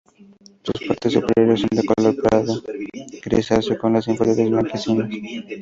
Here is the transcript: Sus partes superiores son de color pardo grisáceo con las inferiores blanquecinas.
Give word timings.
Sus 0.63 0.87
partes 0.87 1.13
superiores 1.13 1.59
son 1.61 1.69
de 1.73 1.85
color 1.85 2.19
pardo 2.23 2.59
grisáceo 3.23 3.77
con 3.77 3.93
las 3.93 4.07
inferiores 4.07 4.49
blanquecinas. 4.49 5.07